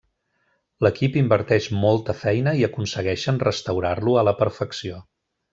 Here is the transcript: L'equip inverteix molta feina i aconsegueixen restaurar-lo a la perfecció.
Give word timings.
L'equip 0.85 1.17
inverteix 1.21 1.67
molta 1.83 2.17
feina 2.23 2.55
i 2.63 2.67
aconsegueixen 2.71 3.39
restaurar-lo 3.47 4.21
a 4.23 4.29
la 4.31 4.37
perfecció. 4.45 4.99